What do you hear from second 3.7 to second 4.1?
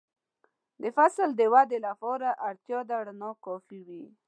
وي.